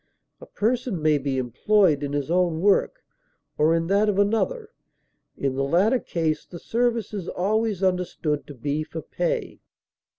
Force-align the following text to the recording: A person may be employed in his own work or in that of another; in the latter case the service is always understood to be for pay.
A 0.39 0.47
person 0.47 0.99
may 0.99 1.19
be 1.19 1.37
employed 1.37 2.01
in 2.01 2.13
his 2.13 2.31
own 2.31 2.59
work 2.59 3.03
or 3.59 3.75
in 3.75 3.85
that 3.85 4.09
of 4.09 4.17
another; 4.17 4.71
in 5.37 5.53
the 5.53 5.63
latter 5.63 5.99
case 5.99 6.43
the 6.43 6.57
service 6.57 7.13
is 7.13 7.27
always 7.27 7.83
understood 7.83 8.47
to 8.47 8.55
be 8.55 8.81
for 8.83 9.03
pay. 9.03 9.59